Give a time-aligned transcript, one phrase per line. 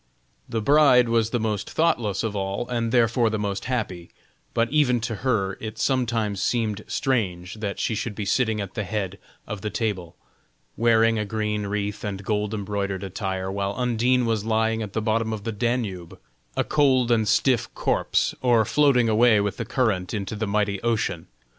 [0.49, 4.09] The bride was the most thoughtless of all, and therefore the most happy;
[4.55, 8.83] but even to her it sometimes seemed strange that she should be sitting at the
[8.83, 10.15] head of the table,
[10.75, 15.31] wearing a green wreath and gold embroidered attire, while Undine was lying at the bottom
[15.31, 16.17] of the Danube,
[16.57, 21.27] a cold and stiff corpse, or floating away with the current into the mighty ocean.